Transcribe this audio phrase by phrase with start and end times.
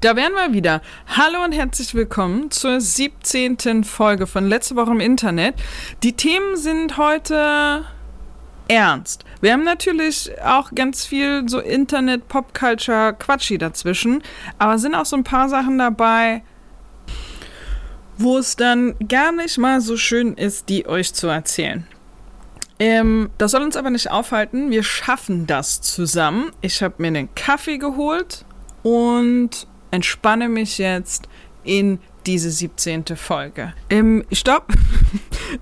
[0.00, 0.80] da wären wir wieder.
[1.08, 3.82] Hallo und herzlich willkommen zur 17.
[3.82, 5.56] Folge von Letzte Woche im Internet.
[6.04, 7.84] Die Themen sind heute
[8.68, 9.24] ernst.
[9.40, 14.22] Wir haben natürlich auch ganz viel so Internet, Popculture, Quatschi dazwischen,
[14.58, 16.44] aber sind auch so ein paar Sachen dabei,
[18.18, 21.88] wo es dann gar nicht mal so schön ist, die euch zu erzählen.
[22.78, 24.70] Ähm, das soll uns aber nicht aufhalten.
[24.70, 26.52] Wir schaffen das zusammen.
[26.60, 28.44] Ich habe mir einen Kaffee geholt
[28.84, 31.28] und entspanne mich jetzt
[31.64, 33.04] in diese 17.
[33.16, 33.72] Folge.
[33.90, 34.68] Ähm, stopp!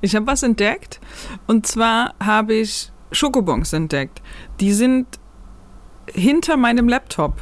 [0.01, 1.01] Ich habe was entdeckt.
[1.47, 4.21] Und zwar habe ich Schokobons entdeckt.
[4.59, 5.07] Die sind
[6.13, 7.41] hinter meinem Laptop.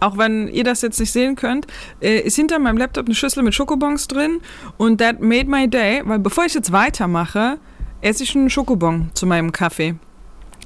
[0.00, 1.66] Auch wenn ihr das jetzt nicht sehen könnt,
[2.00, 4.40] äh, ist hinter meinem Laptop eine Schüssel mit Schokobons drin.
[4.78, 7.58] Und that made my day, weil bevor ich jetzt weitermache,
[8.00, 9.96] esse ich einen Schokobon zu meinem Kaffee.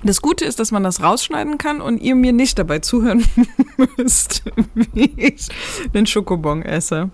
[0.05, 3.25] Das Gute ist, dass man das rausschneiden kann und ihr mir nicht dabei zuhören
[3.97, 4.43] müsst,
[4.75, 5.49] wie ich
[5.95, 7.11] den Schokobon esse.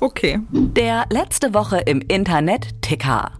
[0.00, 0.40] Okay.
[0.50, 3.32] Der letzte Woche im Internet Ticker.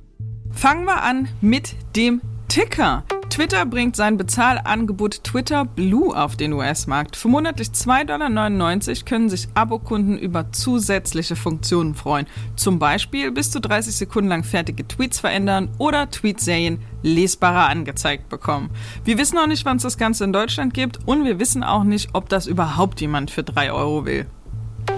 [0.52, 3.02] Fangen wir an mit dem Ticker.
[3.34, 7.16] Twitter bringt sein Bezahlangebot Twitter Blue auf den US-Markt.
[7.16, 12.28] Für monatlich 2,99 Dollar können sich Abokunden über zusätzliche Funktionen freuen.
[12.54, 18.70] Zum Beispiel bis zu 30 Sekunden lang fertige Tweets verändern oder Tweetserien lesbarer angezeigt bekommen.
[19.04, 21.82] Wir wissen auch nicht, wann es das Ganze in Deutschland gibt und wir wissen auch
[21.82, 24.26] nicht, ob das überhaupt jemand für 3 Euro will.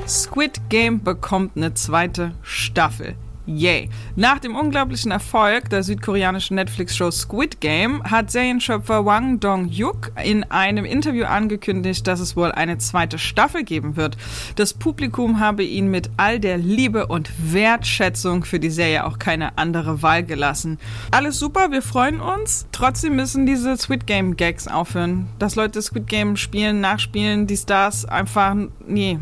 [0.06, 3.16] Squid Game bekommt eine zweite Staffel.
[3.46, 3.88] Yay.
[4.16, 10.84] Nach dem unglaublichen Erfolg der südkoreanischen Netflix-Show Squid Game hat Serienschöpfer Wang Dong-yuk in einem
[10.84, 14.16] Interview angekündigt, dass es wohl eine zweite Staffel geben wird.
[14.56, 19.56] Das Publikum habe ihn mit all der Liebe und Wertschätzung für die Serie auch keine
[19.56, 20.78] andere Wahl gelassen.
[21.12, 22.66] Alles super, wir freuen uns.
[22.72, 25.28] Trotzdem müssen diese Squid Game Gags aufhören.
[25.38, 28.56] Dass Leute Squid Game spielen, nachspielen, die Stars einfach,
[28.88, 29.20] nee.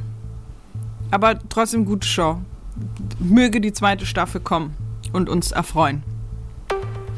[1.11, 2.39] Aber trotzdem gute Show
[3.19, 4.77] möge die zweite Staffel kommen
[5.13, 6.03] und uns erfreuen.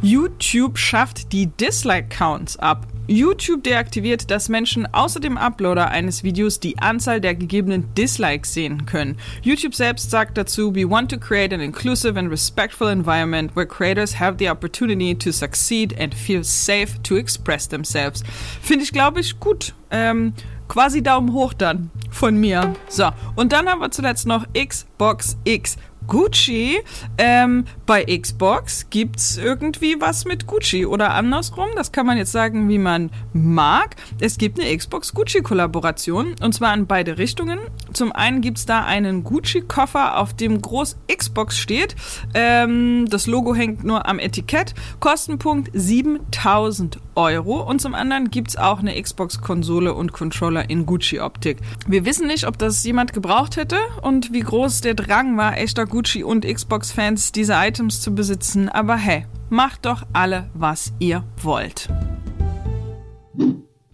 [0.03, 2.87] YouTube schafft die Dislike-Counts ab.
[3.09, 8.85] YouTube deaktiviert, dass Menschen außer dem Uploader eines Videos die Anzahl der gegebenen Dislikes sehen
[8.87, 9.17] können.
[9.43, 14.19] YouTube selbst sagt dazu, we want to create an inclusive and respectful environment where creators
[14.19, 18.25] have the opportunity to succeed and feel safe to express themselves.
[18.61, 19.73] Finde ich, glaube ich, gut.
[19.93, 20.33] Ähm,
[20.69, 22.75] quasi Daumen hoch dann von mir.
[22.89, 25.77] So, und dann haben wir zuletzt noch Xbox X.
[26.07, 26.79] Gucci.
[27.19, 31.69] Ähm, bei Xbox gibt es irgendwie was mit Gucci oder andersrum.
[31.75, 33.97] Das kann man jetzt sagen, wie man mag.
[34.21, 37.59] Es gibt eine Xbox-Gucci-Kollaboration und zwar in beide Richtungen.
[37.93, 41.97] Zum einen gibt es da einen Gucci-Koffer, auf dem groß Xbox steht.
[42.35, 44.75] Ähm, das Logo hängt nur am Etikett.
[45.01, 47.63] Kostenpunkt 7000 Euro.
[47.63, 51.59] Und zum anderen gibt es auch eine Xbox-Konsole und Controller in Gucci-Optik.
[51.87, 55.85] Wir wissen nicht, ob das jemand gebraucht hätte und wie groß der Drang war, echter
[55.85, 58.69] Gucci- und Xbox-Fans diese Items zu besitzen.
[58.69, 61.89] Aber hey, macht doch alle, was ihr wollt.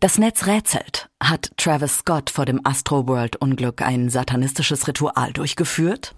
[0.01, 1.09] Das Netz rätselt.
[1.23, 6.17] Hat Travis Scott vor dem Astroworld-Unglück ein satanistisches Ritual durchgeführt?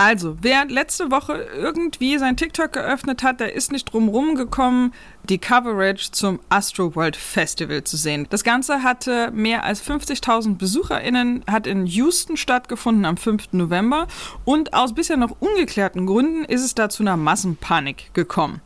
[0.00, 4.94] Also, wer letzte Woche irgendwie sein TikTok geöffnet hat, der ist nicht drum gekommen,
[5.24, 8.28] die Coverage zum Astroworld Festival zu sehen.
[8.30, 13.52] Das Ganze hatte mehr als 50.000 BesucherInnen, hat in Houston stattgefunden am 5.
[13.52, 14.06] November
[14.44, 18.60] und aus bisher noch ungeklärten Gründen ist es da zu einer Massenpanik gekommen.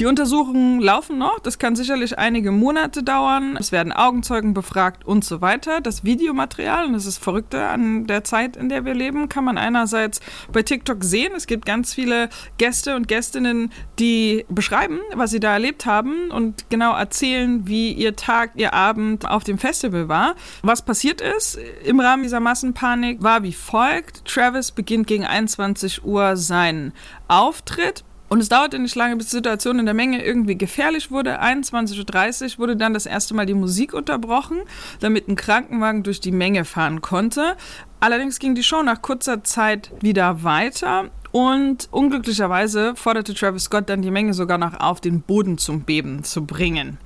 [0.00, 5.22] Die Untersuchungen laufen noch, das kann sicherlich einige Monate dauern, es werden Augenzeugen befragt und
[5.22, 5.82] so weiter.
[5.82, 9.58] Das Videomaterial, und das ist verrückte an der Zeit, in der wir leben, kann man
[9.58, 11.32] einerseits bei TikTok sehen.
[11.36, 12.28] Es gibt ganz viele
[12.58, 18.16] Gäste und Gästinnen, die beschreiben, was sie da erlebt haben und genau erzählen, wie ihr
[18.16, 20.34] Tag, ihr Abend auf dem Festival war.
[20.62, 24.24] Was passiert ist im Rahmen dieser Massenpanik war wie folgt.
[24.24, 26.92] Travis beginnt gegen 21 Uhr seinen
[27.28, 28.04] Auftritt.
[28.28, 31.40] Und es dauerte nicht lange, bis die Situation in der Menge irgendwie gefährlich wurde.
[31.40, 34.58] 21.30 Uhr wurde dann das erste Mal die Musik unterbrochen,
[35.00, 37.56] damit ein Krankenwagen durch die Menge fahren konnte.
[38.00, 44.02] Allerdings ging die Show nach kurzer Zeit wieder weiter und unglücklicherweise forderte Travis Scott dann
[44.02, 46.98] die Menge sogar noch auf, den Boden zum Beben zu bringen.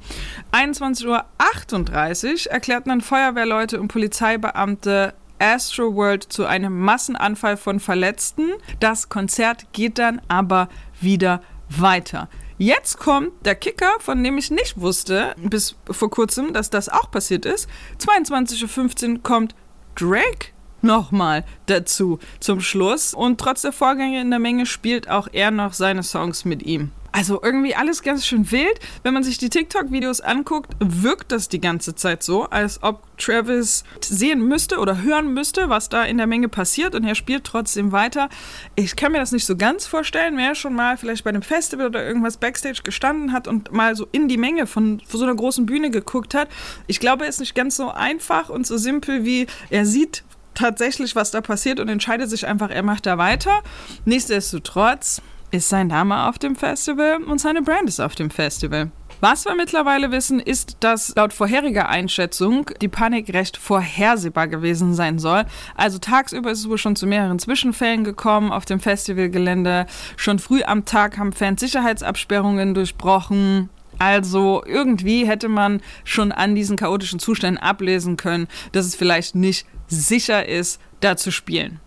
[0.52, 8.50] 21.38 Uhr erklärten dann Feuerwehrleute und Polizeibeamte Astroworld zu einem Massenanfall von Verletzten.
[8.78, 10.68] Das Konzert geht dann aber
[11.00, 12.28] wieder weiter.
[12.58, 17.10] Jetzt kommt der Kicker, von dem ich nicht wusste bis vor kurzem, dass das auch
[17.10, 17.68] passiert ist.
[17.98, 19.56] 22.15 Uhr kommt
[19.96, 23.14] Drake nochmal dazu zum Schluss.
[23.14, 26.92] Und trotz der Vorgänge in der Menge spielt auch er noch seine Songs mit ihm.
[27.14, 28.80] Also irgendwie alles ganz schön wild.
[29.02, 33.84] Wenn man sich die TikTok-Videos anguckt, wirkt das die ganze Zeit so, als ob Travis
[34.00, 37.92] sehen müsste oder hören müsste, was da in der Menge passiert und er spielt trotzdem
[37.92, 38.30] weiter.
[38.76, 41.86] Ich kann mir das nicht so ganz vorstellen, wer schon mal vielleicht bei einem Festival
[41.86, 45.36] oder irgendwas Backstage gestanden hat und mal so in die Menge von, von so einer
[45.36, 46.48] großen Bühne geguckt hat.
[46.86, 50.24] Ich glaube, es ist nicht ganz so einfach und so simpel wie er sieht
[50.54, 53.62] tatsächlich, was da passiert und entscheidet sich einfach, er macht da weiter.
[54.04, 58.90] Nichtsdestotrotz ist sein Name auf dem Festival und seine Brand ist auf dem Festival.
[59.20, 65.20] Was wir mittlerweile wissen, ist, dass laut vorheriger Einschätzung die Panik recht vorhersehbar gewesen sein
[65.20, 65.44] soll.
[65.76, 69.86] Also tagsüber ist es wohl schon zu mehreren Zwischenfällen gekommen auf dem Festivalgelände.
[70.16, 73.68] Schon früh am Tag haben Fans Sicherheitsabsperrungen durchbrochen.
[74.02, 79.64] Also irgendwie hätte man schon an diesen chaotischen Zuständen ablesen können, dass es vielleicht nicht
[79.86, 81.78] sicher ist, da zu spielen.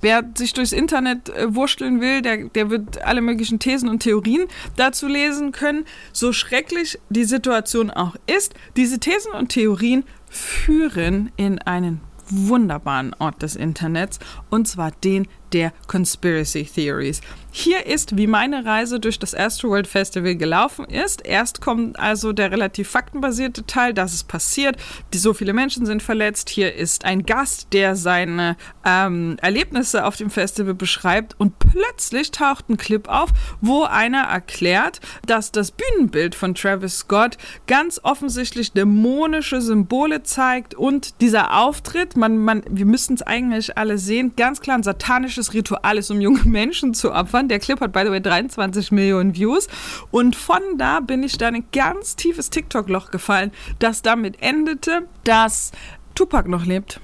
[0.00, 4.48] Wer sich durchs Internet äh, wursteln will, der, der wird alle möglichen Thesen und Theorien
[4.74, 5.84] dazu lesen können.
[6.12, 12.00] So schrecklich die Situation auch ist, diese Thesen und Theorien führen in einen
[12.30, 14.18] wunderbaren Ort des Internets,
[14.50, 17.20] und zwar den der Conspiracy Theories.
[17.52, 21.26] Hier ist, wie meine Reise durch das Astroworld Festival gelaufen ist.
[21.26, 24.76] Erst kommt also der relativ faktenbasierte Teil, dass es passiert.
[25.12, 26.48] Die, so viele Menschen sind verletzt.
[26.48, 31.34] Hier ist ein Gast, der seine ähm, Erlebnisse auf dem Festival beschreibt.
[31.38, 33.30] Und plötzlich taucht ein Clip auf,
[33.60, 37.36] wo einer erklärt, dass das Bühnenbild von Travis Scott
[37.66, 40.74] ganz offensichtlich dämonische Symbole zeigt.
[40.74, 45.39] Und dieser Auftritt, man, man, wir müssten es eigentlich alle sehen, ganz klar ein satanisches
[45.52, 47.48] Ritual ist, um junge Menschen zu opfern.
[47.48, 49.68] Der Clip hat, by the way, 23 Millionen Views.
[50.10, 55.08] Und von da bin ich da in ein ganz tiefes TikTok-Loch gefallen, das damit endete,
[55.24, 55.72] dass
[56.14, 57.00] Tupac noch lebt.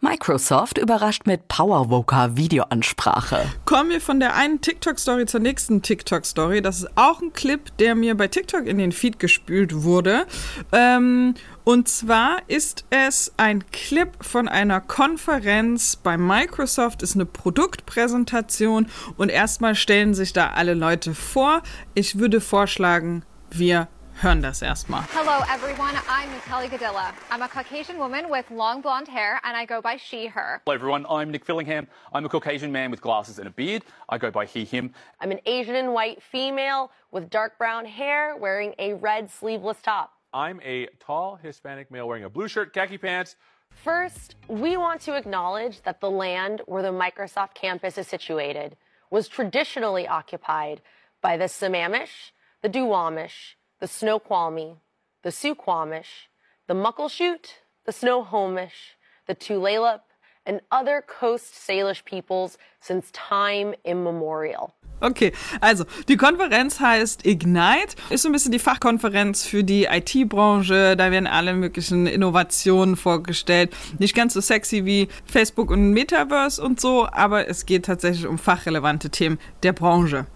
[0.00, 3.46] Microsoft überrascht mit PowerVoca Videoansprache.
[3.64, 6.62] Kommen wir von der einen TikTok-Story zur nächsten TikTok-Story.
[6.62, 10.26] Das ist auch ein Clip, der mir bei TikTok in den Feed gespült wurde.
[10.70, 11.34] Ähm,
[11.66, 19.30] und zwar ist es ein Clip von einer Konferenz bei Microsoft, ist eine Produktpräsentation und
[19.30, 21.62] erstmal stellen sich da alle Leute vor.
[21.94, 23.88] Ich würde vorschlagen, wir
[24.20, 25.02] hören das erstmal.
[25.12, 27.12] Hello everyone, I'm Natalie Gadilla.
[27.32, 30.60] I'm a Caucasian woman with long blonde hair and I go by she, her.
[30.66, 31.88] Hello everyone, I'm Nick Fillingham.
[32.12, 33.82] I'm a Caucasian man with glasses and a beard.
[34.08, 34.92] I go by he, him.
[35.20, 40.15] I'm an Asian and white female with dark brown hair wearing a red sleeveless top.
[40.36, 43.36] I'm a tall Hispanic male wearing a blue shirt, khaki pants.
[43.70, 48.76] First, we want to acknowledge that the land where the Microsoft campus is situated
[49.10, 50.82] was traditionally occupied
[51.22, 54.76] by the Sammamish, the Duwamish, the Snoqualmie,
[55.22, 56.28] the Suquamish,
[56.66, 57.46] the Muckleshoot,
[57.86, 60.02] the Snohomish, the Tulalip,
[60.46, 64.72] and other Coast Salish peoples since time immemorial.
[65.00, 70.96] Okay, also die Konferenz heißt Ignite, ist so ein bisschen die Fachkonferenz für die IT-Branche.
[70.96, 73.76] Da werden alle möglichen Innovationen vorgestellt.
[73.98, 78.38] Nicht ganz so sexy wie Facebook und Metaverse und so, aber es geht tatsächlich um
[78.38, 80.26] fachrelevante Themen der Branche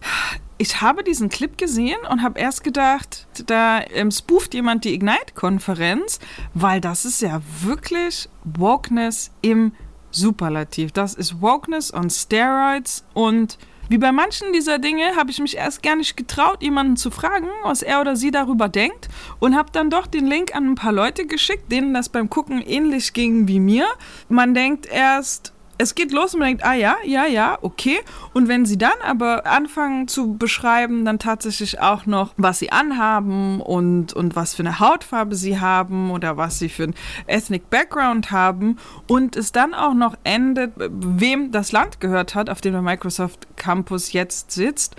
[0.60, 6.20] ich habe diesen Clip gesehen und habe erst gedacht, da ähm, spooft jemand die Ignite-Konferenz,
[6.52, 9.72] weil das ist ja wirklich Wokeness im
[10.10, 10.92] Superlativ.
[10.92, 13.58] Das ist Wokeness on Steroids und
[13.90, 17.48] wie bei manchen dieser Dinge habe ich mich erst gar nicht getraut, jemanden zu fragen,
[17.64, 19.08] was er oder sie darüber denkt
[19.40, 22.62] und habe dann doch den Link an ein paar Leute geschickt, denen das beim Gucken
[22.62, 23.88] ähnlich ging wie mir.
[24.28, 28.00] Man denkt erst, es geht los und man denkt, ah ja, ja, ja, okay.
[28.34, 33.62] Und wenn sie dann aber anfangen zu beschreiben, dann tatsächlich auch noch, was sie anhaben
[33.62, 36.94] und, und was für eine Hautfarbe sie haben oder was sie für einen
[37.26, 42.60] Ethnic Background haben und es dann auch noch endet, wem das Land gehört hat, auf
[42.60, 44.96] dem der Microsoft Campus jetzt sitzt.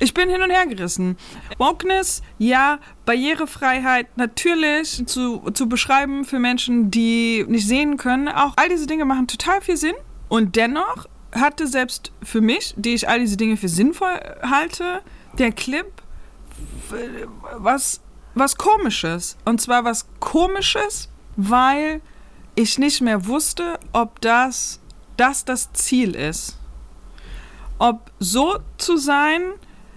[0.00, 1.16] Ich bin hin und her gerissen.
[1.58, 8.28] Wokeness, ja, Barrierefreiheit natürlich zu, zu beschreiben für Menschen, die nicht sehen können.
[8.28, 9.94] Auch all diese Dinge machen total viel Sinn.
[10.28, 15.02] Und dennoch hatte selbst für mich, die ich all diese Dinge für sinnvoll halte,
[15.38, 15.86] der Clip
[17.56, 18.00] was,
[18.34, 19.36] was komisches.
[19.44, 22.00] Und zwar was komisches, weil
[22.54, 24.80] ich nicht mehr wusste, ob das,
[25.16, 26.58] das das Ziel ist.
[27.78, 29.42] Ob so zu sein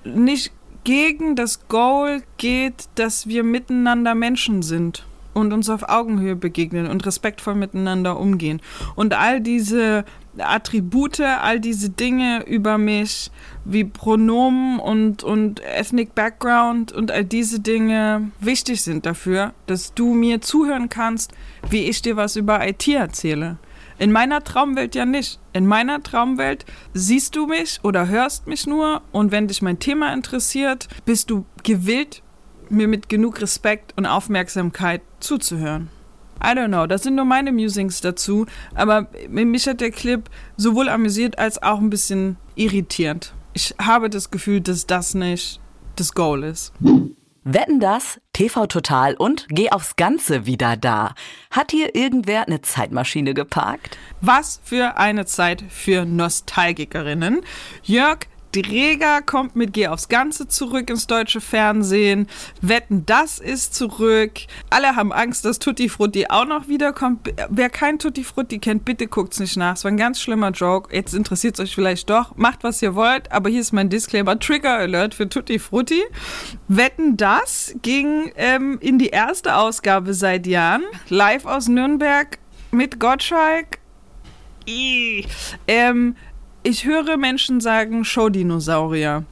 [0.03, 0.51] nicht
[0.83, 5.05] gegen das Goal geht, dass wir miteinander Menschen sind.
[5.33, 8.61] Und uns auf Augenhöhe begegnen und respektvoll miteinander umgehen.
[8.95, 10.05] Und all diese
[10.37, 13.31] Attribute, all diese Dinge über mich,
[13.65, 20.13] wie Pronomen und, und Ethnic Background und all diese Dinge wichtig sind dafür, dass du
[20.13, 21.33] mir zuhören kannst,
[21.69, 23.57] wie ich dir was über IT erzähle.
[24.01, 25.39] In meiner Traumwelt ja nicht.
[25.53, 30.11] In meiner Traumwelt siehst du mich oder hörst mich nur und wenn dich mein Thema
[30.11, 32.23] interessiert, bist du gewillt,
[32.71, 35.89] mir mit genug Respekt und Aufmerksamkeit zuzuhören.
[36.43, 40.89] I don't know, das sind nur meine Musings dazu, aber mich hat der Clip sowohl
[40.89, 43.33] amüsiert als auch ein bisschen irritiert.
[43.53, 45.59] Ich habe das Gefühl, dass das nicht
[45.97, 46.73] das Goal ist.
[47.43, 48.21] Wetten das?
[48.33, 51.15] TV Total und Geh aufs Ganze wieder da.
[51.49, 53.97] Hat hier irgendwer eine Zeitmaschine geparkt?
[54.21, 57.41] Was für eine Zeit für Nostalgikerinnen.
[57.81, 62.27] Jörg Dreger kommt mit Geh aufs Ganze zurück ins deutsche Fernsehen.
[62.61, 64.31] Wetten, das ist zurück.
[64.69, 67.33] Alle haben Angst, dass Tutti Frutti auch noch wiederkommt.
[67.49, 69.75] Wer kein Tutti Frutti kennt, bitte guckt's nicht nach.
[69.75, 70.95] Es war ein ganz schlimmer Joke.
[70.95, 72.35] Jetzt interessiert es euch vielleicht doch.
[72.35, 73.31] Macht, was ihr wollt.
[73.31, 74.39] Aber hier ist mein Disclaimer.
[74.39, 76.01] Trigger Alert für Tutti Frutti.
[76.67, 80.83] Wetten, das ging ähm, in die erste Ausgabe seit Jahren.
[81.09, 82.37] Live aus Nürnberg
[82.71, 83.79] mit Gottschalk.
[85.67, 86.15] Ähm,
[86.63, 89.25] ich höre Menschen sagen Showdinosaurier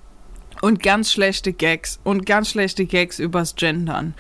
[0.61, 4.15] und ganz schlechte Gags und ganz schlechte Gags übers Gendern.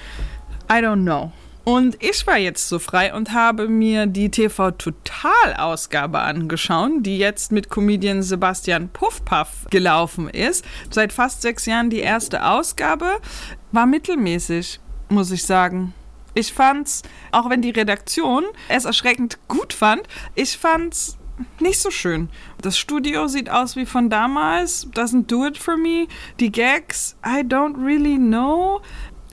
[0.71, 1.31] I don't know.
[1.63, 7.17] Und ich war jetzt so frei und habe mir die TV Total Ausgabe angeschaut, die
[7.17, 10.65] jetzt mit Comedian Sebastian Puffpaff gelaufen ist.
[10.89, 13.19] Seit fast sechs Jahren die erste Ausgabe.
[13.71, 15.93] War mittelmäßig, muss ich sagen.
[16.33, 20.03] Ich fand's, auch wenn die Redaktion es erschreckend gut fand,
[20.35, 21.18] ich fand's
[21.59, 22.29] nicht so schön.
[22.61, 24.87] Das Studio sieht aus wie von damals.
[24.93, 26.07] Doesn't do it for me.
[26.39, 28.81] Die Gags, I don't really know.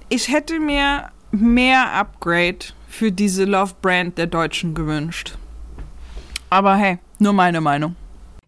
[0.08, 2.58] Ich hätte mir mehr Upgrade
[2.88, 5.36] für diese Love Brand der Deutschen gewünscht.
[6.50, 7.96] Aber hey, nur meine Meinung.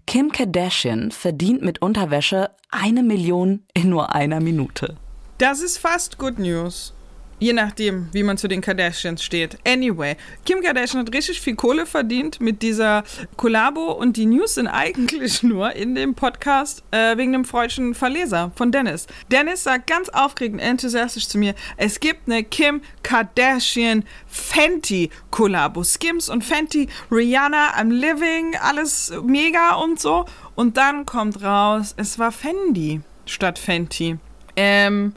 [0.06, 4.96] Kim Kardashian verdient mit Unterwäsche eine Million in nur einer Minute.
[5.38, 6.94] Das ist fast Good News.
[7.40, 9.58] Je nachdem, wie man zu den Kardashians steht.
[9.66, 13.04] Anyway, Kim Kardashian hat richtig viel Kohle verdient mit dieser
[13.36, 18.50] Kollabo und die News sind eigentlich nur in dem Podcast äh, wegen dem freudschen Verleser
[18.56, 19.06] von Dennis.
[19.30, 25.84] Dennis sagt ganz aufregend, enthusiastisch zu mir, es gibt eine Kim Kardashian Fenty Kollabo.
[25.84, 30.24] Skims und Fenty, Rihanna, I'm Living, alles mega und so.
[30.54, 34.18] Und dann kommt raus, es war Fendi statt Fenty.
[34.56, 35.14] Ähm,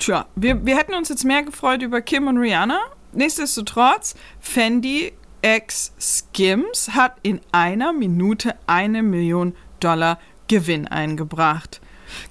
[0.00, 2.80] Tja, wir, wir hätten uns jetzt mehr gefreut über Kim und Rihanna.
[3.12, 11.82] Nichtsdestotrotz, Fendi X Skims hat in einer Minute eine Million Dollar Gewinn eingebracht.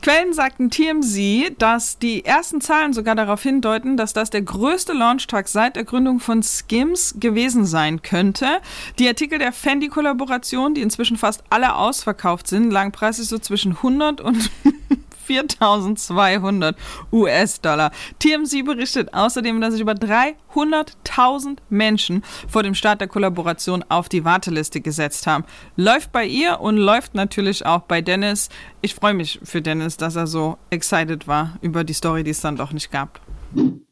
[0.02, 5.48] Quellen sagten TMZ, dass die ersten Zahlen sogar darauf hindeuten, dass das der größte Launchtag
[5.48, 8.48] seit der Gründung von Skims gewesen sein könnte.
[8.98, 14.22] Die Artikel der Fendi-Kollaboration, die inzwischen fast alle ausverkauft sind, lagen preislich so zwischen 100
[14.22, 14.50] und
[15.30, 16.76] 4200
[17.12, 17.92] US-Dollar.
[18.18, 24.26] TMZ berichtet außerdem, dass sich über 300.000 Menschen vor dem Start der Kollaboration auf die
[24.26, 25.46] Warteliste gesetzt haben.
[25.76, 28.50] Läuft bei ihr und läuft natürlich auch bei Dennis.
[28.82, 32.42] Ich freue mich für Dennis, dass er so excited war über die Story, die es
[32.42, 33.22] dann doch nicht gab.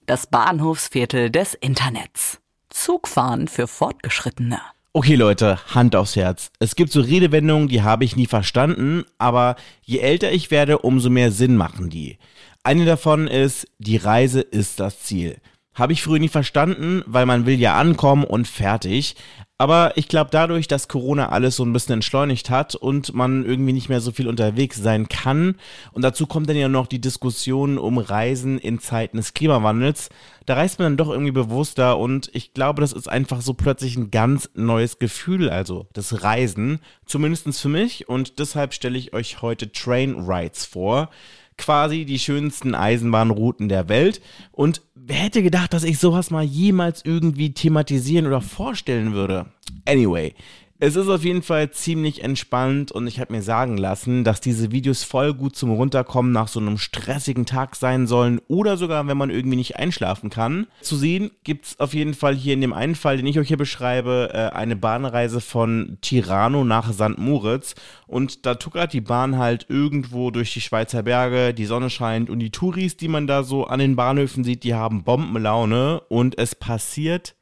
[0.08, 2.40] Das Bahnhofsviertel des Internets.
[2.70, 4.60] Zugfahren für Fortgeschrittene.
[4.98, 6.50] Okay Leute, Hand aufs Herz.
[6.58, 11.12] Es gibt so Redewendungen, die habe ich nie verstanden, aber je älter ich werde, umso
[11.12, 12.18] mehr Sinn machen die.
[12.64, 15.38] Eine davon ist, die Reise ist das Ziel.
[15.76, 19.16] Habe ich früher nie verstanden, weil man will ja ankommen und fertig.
[19.60, 23.74] Aber ich glaube, dadurch, dass Corona alles so ein bisschen entschleunigt hat und man irgendwie
[23.74, 25.56] nicht mehr so viel unterwegs sein kann,
[25.94, 30.10] und dazu kommt dann ja noch die Diskussion um Reisen in Zeiten des Klimawandels,
[30.46, 33.98] da reist man dann doch irgendwie bewusster und ich glaube, das ist einfach so plötzlich
[33.98, 38.08] ein ganz neues Gefühl, also das Reisen, zumindest für mich.
[38.08, 41.10] Und deshalb stelle ich euch heute Train Rides vor
[41.58, 44.22] quasi die schönsten Eisenbahnrouten der Welt.
[44.52, 49.48] Und wer hätte gedacht, dass ich sowas mal jemals irgendwie thematisieren oder vorstellen würde?
[49.86, 50.34] Anyway,
[50.80, 54.72] es ist auf jeden Fall ziemlich entspannt und ich habe mir sagen lassen, dass diese
[54.72, 59.18] Videos voll gut zum Runterkommen nach so einem stressigen Tag sein sollen oder sogar, wenn
[59.18, 60.68] man irgendwie nicht einschlafen kann.
[60.82, 63.48] Zu sehen gibt es auf jeden Fall hier in dem einen Fall, den ich euch
[63.48, 67.18] hier beschreibe, äh, eine Bahnreise von Tirano nach St.
[67.18, 67.74] Moritz
[68.06, 72.40] und da tuckert die Bahn halt irgendwo durch die Schweizer Berge, die Sonne scheint und
[72.40, 76.54] die Touris, die man da so an den Bahnhöfen sieht, die haben Bombenlaune und es
[76.54, 77.36] passiert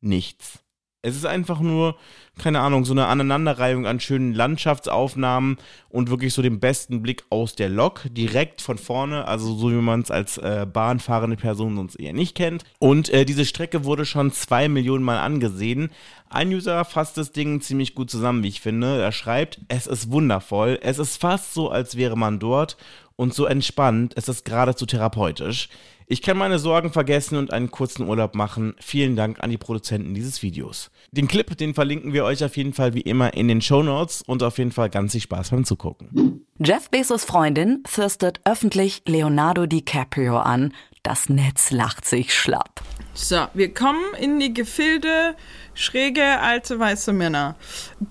[0.00, 0.67] nichts.
[1.02, 1.96] Es ist einfach nur
[2.38, 5.58] keine Ahnung, so eine Aneinanderreihung an schönen Landschaftsaufnahmen
[5.90, 9.74] und wirklich so den besten Blick aus der Lok, direkt von vorne, also so wie
[9.74, 12.64] man es als äh, bahnfahrende Person sonst eher nicht kennt.
[12.78, 15.90] Und äh, diese Strecke wurde schon zwei Millionen Mal angesehen.
[16.30, 19.00] Ein User fasst das Ding ziemlich gut zusammen, wie ich finde.
[19.00, 22.76] Er schreibt, es ist wundervoll, es ist fast so, als wäre man dort
[23.16, 25.68] und so entspannt, es ist geradezu therapeutisch.
[26.10, 28.74] Ich kann meine Sorgen vergessen und einen kurzen Urlaub machen.
[28.80, 30.90] Vielen Dank an die Produzenten dieses Videos.
[31.12, 34.22] Den Clip, den verlinken wir euch auf jeden Fall wie immer in den Show Notes
[34.22, 36.46] und auf jeden Fall ganz viel Spaß beim Zugucken.
[36.58, 40.72] Jeff Bezos Freundin thirstet öffentlich Leonardo DiCaprio an.
[41.08, 42.82] Das Netz lacht sich schlapp.
[43.14, 45.36] So, wir kommen in die Gefilde
[45.72, 47.56] schräge alte weiße Männer.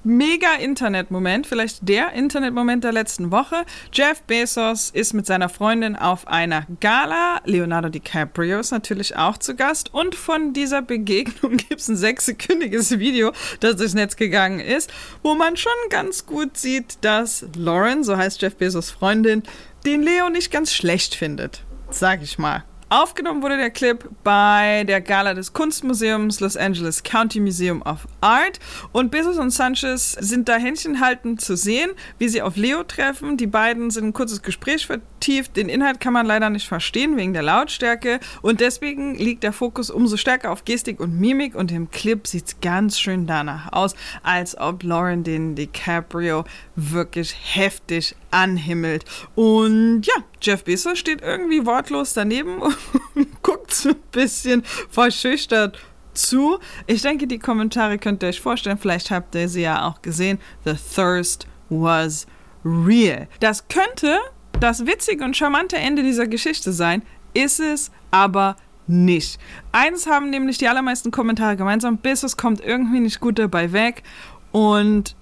[0.04, 3.66] Mega Internetmoment, vielleicht der Internetmoment der letzten Woche.
[3.94, 7.40] Jeff Bezos ist mit seiner Freundin auf einer Gala.
[7.46, 9.94] Leonardo DiCaprio ist natürlich auch zu Gast.
[9.94, 15.36] Und von dieser Begegnung gibt es ein sechssekündiges Video, das durchs Netz gegangen ist, wo
[15.36, 19.44] man schon ganz gut sieht, dass Lauren, so heißt Jeff Bezos Freundin,
[19.86, 21.62] den Leo nicht ganz schlecht findet.
[21.92, 22.64] Sag ich mal.
[22.90, 28.60] Aufgenommen wurde der Clip bei der Gala des Kunstmuseums Los Angeles County Museum of Art
[28.94, 33.36] und Bezos und Sanchez sind da händchenhaltend zu sehen, wie sie auf Leo treffen.
[33.36, 35.58] Die beiden sind ein kurzes Gespräch vertieft.
[35.58, 39.90] Den Inhalt kann man leider nicht verstehen wegen der Lautstärke und deswegen liegt der Fokus
[39.90, 43.96] umso stärker auf Gestik und Mimik und im Clip sieht es ganz schön danach aus,
[44.24, 46.46] als ob Lauren den DiCaprio
[46.78, 49.04] wirklich heftig anhimmelt.
[49.36, 52.62] Und ja, Jeff Bezos steht irgendwie wortlos daneben
[53.16, 55.78] und guckt so ein bisschen verschüchtert
[56.14, 56.60] zu.
[56.86, 58.78] Ich denke, die Kommentare könnt ihr euch vorstellen.
[58.78, 60.40] Vielleicht habt ihr sie ja auch gesehen.
[60.66, 62.28] The thirst was
[62.64, 63.28] real.
[63.40, 64.20] Das könnte
[64.60, 67.02] das witzige und charmante Ende dieser Geschichte sein,
[67.34, 68.56] ist es aber
[68.88, 69.40] nicht.
[69.72, 74.04] Eins haben nämlich die allermeisten Kommentare gemeinsam, Bezos kommt irgendwie nicht gut dabei weg
[74.52, 75.16] und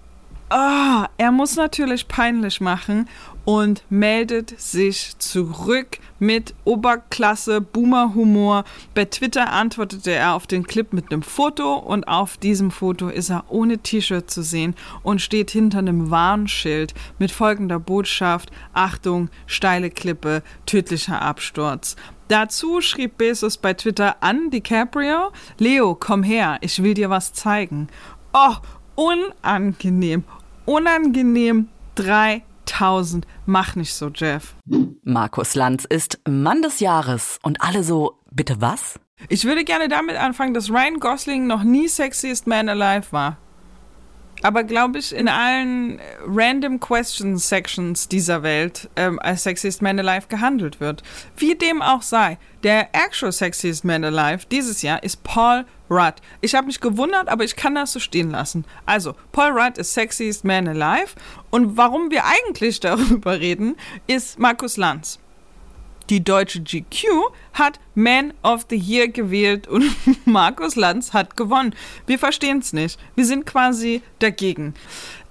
[0.50, 3.10] oh, er muss natürlich peinlich machen
[3.46, 8.64] und meldet sich zurück mit Oberklasse Boomer-Humor.
[8.94, 13.30] Bei Twitter antwortete er auf den Clip mit einem Foto und auf diesem Foto ist
[13.30, 19.90] er ohne T-Shirt zu sehen und steht hinter einem Warnschild mit folgender Botschaft: Achtung, steile
[19.90, 21.96] Klippe, tödlicher Absturz.
[22.28, 27.88] Dazu schrieb Bezos bei Twitter an DiCaprio: Leo, komm her, ich will dir was zeigen.
[28.34, 28.56] Oh,
[28.96, 30.24] unangenehm,
[30.66, 33.26] unangenehm 3000.
[33.46, 34.56] Mach nicht so, Jeff.
[35.04, 39.00] Markus Lanz ist Mann des Jahres und alle so, bitte was?
[39.30, 43.38] Ich würde gerne damit anfangen, dass Ryan Gosling noch nie Sexiest Man Alive war.
[44.42, 50.28] Aber glaube ich, in allen Random Question Sections dieser Welt ähm, als Sexiest Man Alive
[50.28, 51.04] gehandelt wird.
[51.38, 56.16] Wie dem auch sei, der actual Sexiest Man Alive dieses Jahr ist Paul Rudd.
[56.42, 58.66] Ich habe mich gewundert, aber ich kann das so stehen lassen.
[58.86, 61.14] Also, Paul Rudd ist Sexiest Man Alive.
[61.50, 63.76] Und warum wir eigentlich darüber reden,
[64.08, 65.20] ist Markus Lanz.
[66.10, 67.08] Die deutsche GQ
[67.54, 69.90] hat Man of the Year gewählt und
[70.26, 71.74] Markus Lanz hat gewonnen.
[72.06, 73.00] Wir verstehen es nicht.
[73.16, 74.76] Wir sind quasi dagegen.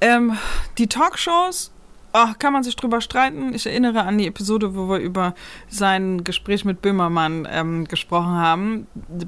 [0.00, 0.36] Ähm,
[0.78, 1.70] die Talkshows,
[2.14, 3.53] oh, kann man sich drüber streiten.
[3.55, 5.35] Ich erinnere an die Episode, wo wir über
[5.68, 8.87] sein Gespräch mit Böhmermann ähm, gesprochen haben.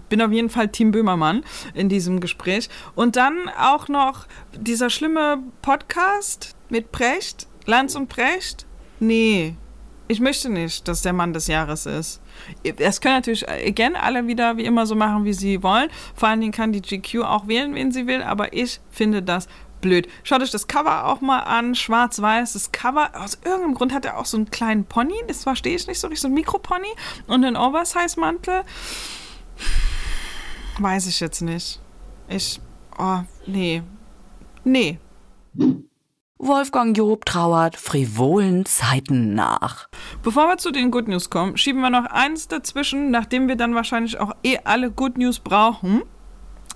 [0.09, 1.45] Bin auf jeden Fall Team Böhmermann
[1.75, 2.71] in diesem Gespräch.
[2.95, 8.67] Und dann auch noch dieser schlimme Podcast mit Precht, Lanz und Precht.
[9.01, 9.57] Nee,
[10.09, 12.21] ich möchte nicht, dass der Mann des Jahres ist.
[12.79, 15.89] Das können natürlich again alle wieder wie immer so machen, wie sie wollen.
[16.15, 19.49] Vor allen Dingen kann die GQ auch wählen, wen sie will, aber ich finde das
[19.81, 20.09] blöd.
[20.23, 22.55] Schaut euch das Cover auch mal an, schwarz-weiß.
[22.55, 25.87] Das Cover, aus irgendeinem Grund hat er auch so einen kleinen Pony, das verstehe ich
[25.87, 26.89] nicht so richtig, so ein Mikropony
[27.27, 28.63] und einen Oversize-Mantel.
[30.79, 31.81] Weiß ich jetzt nicht.
[32.29, 32.61] Ich,
[32.99, 33.83] oh, nee.
[34.65, 34.99] Nee.
[36.39, 39.89] Wolfgang Job trauert frivolen Zeiten nach.
[40.23, 43.75] Bevor wir zu den Good News kommen, schieben wir noch eins dazwischen, nachdem wir dann
[43.75, 46.03] wahrscheinlich auch eh alle Good News brauchen.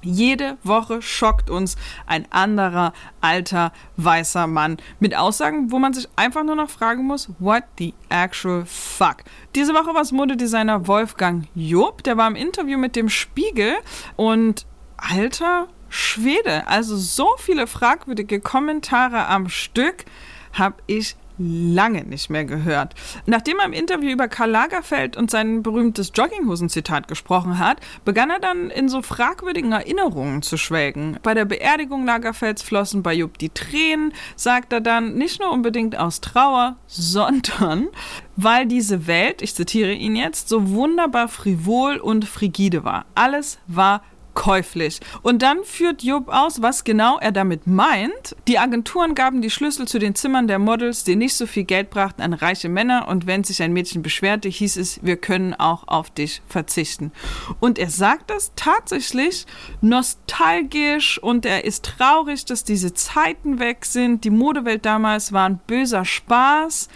[0.03, 6.43] Jede Woche schockt uns ein anderer alter weißer Mann mit Aussagen, wo man sich einfach
[6.45, 9.19] nur noch fragen muss, what the actual fuck.
[9.55, 13.75] Diese Woche war es Modedesigner Wolfgang Job, der war im Interview mit dem Spiegel
[14.17, 20.05] und alter Schwede, also so viele fragwürdige Kommentare am Stück
[20.53, 22.95] habe ich lange nicht mehr gehört.
[23.27, 28.39] Nachdem er im Interview über Karl Lagerfeld und sein berühmtes Jogginghosen-Zitat gesprochen hat, begann er
[28.39, 31.19] dann in so fragwürdigen Erinnerungen zu schwelgen.
[31.23, 35.97] Bei der Beerdigung Lagerfelds flossen bei Jupp die Tränen, sagt er dann, nicht nur unbedingt
[35.99, 37.89] aus Trauer, sondern
[38.37, 43.07] weil diese Welt, ich zitiere ihn jetzt, so wunderbar frivol und frigide war.
[43.15, 44.03] Alles war
[44.35, 45.01] käuflich.
[45.23, 48.37] Und dann führt Job aus, was genau er damit meint.
[48.49, 51.91] Die Agenturen gaben die Schlüssel zu den Zimmern der Models, die nicht so viel Geld
[51.91, 53.09] brachten, an reiche Männer.
[53.09, 57.13] Und wenn sich ein Mädchen beschwerte, hieß es, wir können auch auf dich verzichten.
[57.61, 59.47] Und er sagt das tatsächlich
[59.81, 64.25] nostalgisch und er ist traurig, dass diese Zeiten weg sind.
[64.25, 66.89] Die Modewelt damals war ein böser Spaß.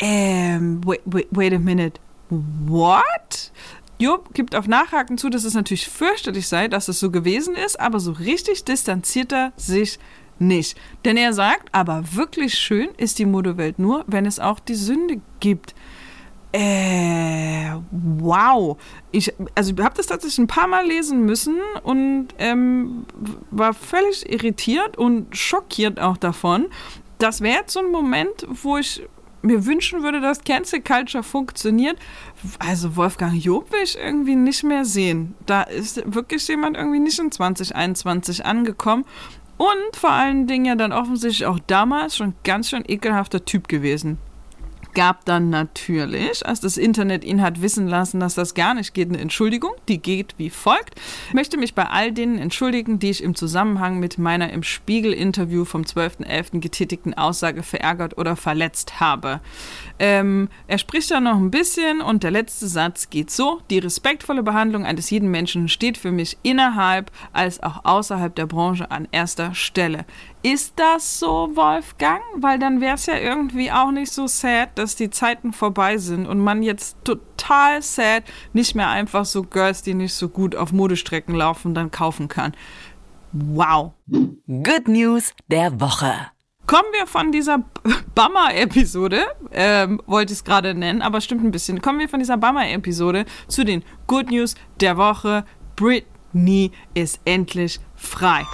[0.00, 2.00] Ähm, wait, wait, wait a minute.
[2.30, 3.50] What?
[4.00, 7.80] Job gibt auf Nachhaken zu, dass es natürlich fürchterlich sei, dass es so gewesen ist,
[7.80, 9.98] aber so richtig distanziert er sich
[10.38, 10.78] nicht.
[11.04, 15.20] Denn er sagt, aber wirklich schön ist die Modewelt nur, wenn es auch die Sünde
[15.40, 15.74] gibt.
[16.52, 18.78] Äh, wow.
[19.10, 23.04] Ich, also habe das tatsächlich ein paar Mal lesen müssen und ähm,
[23.50, 26.66] war völlig irritiert und schockiert auch davon.
[27.18, 29.02] Das wäre jetzt so ein Moment, wo ich
[29.42, 31.98] mir wünschen würde, dass Cancel Culture funktioniert.
[32.58, 35.34] Also Wolfgang Job will ich irgendwie nicht mehr sehen.
[35.46, 39.04] Da ist wirklich jemand irgendwie nicht in 2021 angekommen.
[39.56, 44.18] Und vor allen Dingen ja dann offensichtlich auch damals schon ganz schön ekelhafter Typ gewesen
[44.98, 49.08] gab dann natürlich, als das Internet ihn hat wissen lassen, dass das gar nicht geht,
[49.08, 49.70] eine Entschuldigung.
[49.86, 50.96] Die geht wie folgt.
[51.28, 55.64] Ich möchte mich bei all denen entschuldigen, die ich im Zusammenhang mit meiner im Spiegel-Interview
[55.64, 56.58] vom 12.11.
[56.58, 59.38] getätigten Aussage verärgert oder verletzt habe.
[59.98, 63.60] Ähm, er spricht dann noch ein bisschen und der letzte Satz geht so.
[63.70, 68.90] Die respektvolle Behandlung eines jeden Menschen steht für mich innerhalb als auch außerhalb der Branche
[68.90, 70.04] an erster Stelle.
[70.42, 72.22] Ist das so, Wolfgang?
[72.36, 76.26] Weil dann wäre es ja irgendwie auch nicht so sad, dass die Zeiten vorbei sind
[76.26, 80.72] und man jetzt total sad nicht mehr einfach so Girls, die nicht so gut auf
[80.72, 82.52] Modestrecken laufen, dann kaufen kann.
[83.32, 83.92] Wow.
[84.46, 86.14] Good News der Woche.
[86.68, 87.64] Kommen wir von dieser
[88.14, 91.80] Bummer-Episode, ähm, wollte ich es gerade nennen, aber stimmt ein bisschen.
[91.80, 95.46] Kommen wir von dieser Bummer-Episode zu den Good News der Woche.
[95.76, 98.44] Britney ist endlich frei.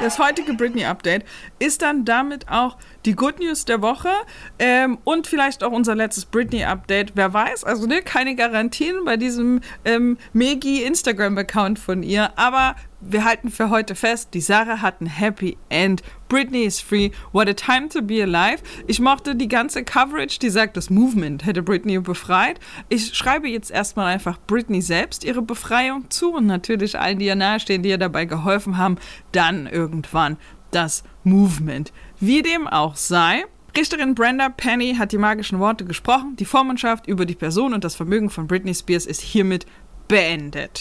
[0.00, 1.24] Das heutige Britney-Update
[1.58, 4.10] ist dann damit auch die Good News der Woche
[4.58, 7.12] ähm, und vielleicht auch unser letztes Britney-Update.
[7.14, 12.76] Wer weiß, also ne, keine Garantien bei diesem ähm, Megi-Instagram-Account von ihr, aber
[13.08, 16.02] wir halten für heute fest, die Sarah hat ein Happy End.
[16.28, 17.10] Britney is free.
[17.32, 18.62] What a time to be alive.
[18.86, 22.58] Ich mochte die ganze Coverage, die sagt, das Movement hätte Britney befreit.
[22.88, 27.36] Ich schreibe jetzt erstmal einfach Britney selbst ihre Befreiung zu und natürlich allen, die ihr
[27.36, 28.96] nahestehen, die ihr dabei geholfen haben,
[29.32, 30.36] dann irgendwann
[30.70, 31.92] das Movement.
[32.18, 33.44] Wie dem auch sei,
[33.76, 36.34] Richterin Brenda Penny hat die magischen Worte gesprochen.
[36.36, 39.66] Die Vormundschaft über die Person und das Vermögen von Britney Spears ist hiermit
[40.08, 40.80] beendet.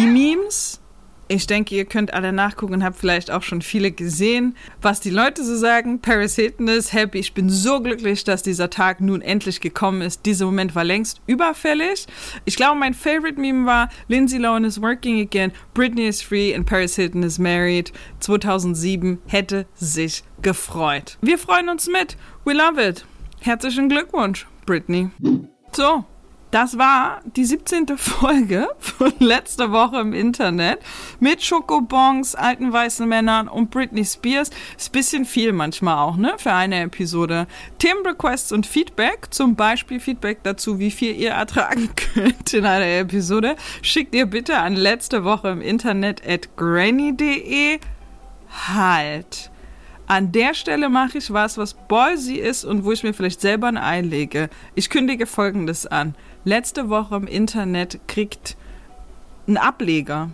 [0.00, 0.80] Die Memes,
[1.28, 5.10] ich denke, ihr könnt alle nachgucken und habt vielleicht auch schon viele gesehen, was die
[5.10, 6.00] Leute so sagen.
[6.00, 7.18] Paris Hilton ist happy.
[7.18, 10.24] Ich bin so glücklich, dass dieser Tag nun endlich gekommen ist.
[10.24, 12.06] Dieser Moment war längst überfällig.
[12.46, 16.64] Ich glaube, mein Favorite Meme war Lindsay Lohan is working again, Britney is free and
[16.64, 17.92] Paris Hilton is married.
[18.20, 21.18] 2007 hätte sich gefreut.
[21.20, 22.16] Wir freuen uns mit.
[22.46, 23.04] We love it.
[23.40, 25.10] Herzlichen Glückwunsch, Britney.
[25.72, 26.06] So,
[26.50, 27.96] das war die 17.
[27.96, 30.80] Folge von letzter Woche im Internet
[31.20, 34.50] mit Schokobons, alten weißen Männern und Britney Spears.
[34.76, 37.46] Ist ein bisschen viel manchmal auch, ne, für eine Episode.
[37.78, 43.54] Themenrequests und Feedback, zum Beispiel Feedback dazu, wie viel ihr ertragen könnt in einer Episode,
[43.82, 47.78] schickt ihr bitte an letzte Woche im Internet at granny.de.
[48.74, 49.50] Halt.
[50.08, 53.68] An der Stelle mache ich was, was ballsy ist und wo ich mir vielleicht selber
[53.68, 54.50] ein Ei lege.
[54.74, 58.56] Ich kündige folgendes an letzte Woche im Internet kriegt
[59.46, 60.30] ein Ableger.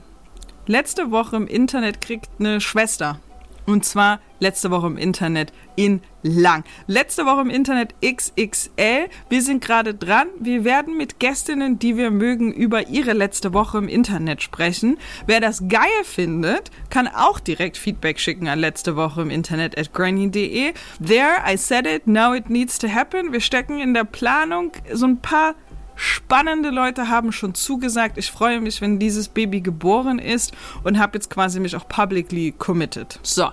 [0.66, 3.21] Letzte Woche im Internet kriegt eine Schwester.
[3.66, 6.64] Und zwar letzte Woche im Internet in lang.
[6.87, 9.09] Letzte Woche im Internet XXL.
[9.29, 10.29] Wir sind gerade dran.
[10.38, 14.99] Wir werden mit Gästinnen, die wir mögen, über ihre letzte Woche im Internet sprechen.
[15.27, 19.92] Wer das geil findet, kann auch direkt Feedback schicken an letzte Woche im Internet at
[19.92, 20.73] granny.de.
[21.05, 23.33] There, I said it, now it needs to happen.
[23.33, 25.55] Wir stecken in der Planung so ein paar
[25.96, 28.18] Spannende Leute haben schon zugesagt.
[28.18, 30.52] Ich freue mich, wenn dieses Baby geboren ist
[30.85, 33.18] und habe jetzt quasi mich auch publicly committed.
[33.22, 33.50] So,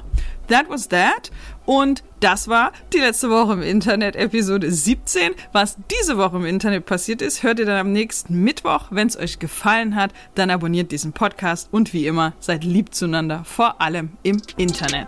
[0.47, 1.31] that was that.
[1.65, 5.31] Und das war die letzte Woche im Internet, Episode 17.
[5.53, 8.87] Was diese Woche im Internet passiert ist, hört ihr dann am nächsten Mittwoch.
[8.91, 13.43] Wenn es euch gefallen hat, dann abonniert diesen Podcast und wie immer, seid lieb zueinander,
[13.45, 15.07] vor allem im Internet.